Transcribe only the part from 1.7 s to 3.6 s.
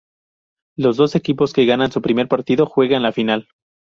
su primer partido juegan la final.